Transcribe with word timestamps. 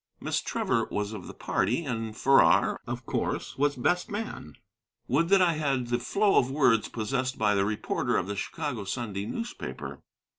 Miss 0.19 0.41
Trevor 0.41 0.85
was 0.89 1.13
of 1.13 1.27
the 1.27 1.33
party, 1.35 1.85
and 1.85 2.17
Farrar, 2.17 2.81
of 2.87 3.05
course, 3.05 3.55
was 3.55 3.75
best 3.75 4.09
man. 4.09 4.55
Would 5.07 5.29
that 5.29 5.43
I 5.43 5.53
had 5.53 5.89
the 5.89 5.99
flow 5.99 6.37
of 6.39 6.49
words 6.49 6.89
possessed 6.89 7.37
by 7.37 7.53
the 7.53 7.65
reporter 7.65 8.17
of 8.17 8.25
the 8.25 8.35
Chicago 8.35 8.85
Sunday 8.85 9.27
newspaper! 9.27 10.01